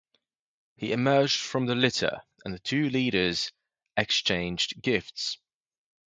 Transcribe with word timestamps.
He 0.77 0.93
emerged 0.93 1.39
from 1.39 1.67
the 1.67 1.75
litter 1.75 2.23
and 2.43 2.51
the 2.55 2.59
two 2.59 2.89
leaders 2.89 3.51
exchanged 3.95 4.81
gifts. 4.81 5.37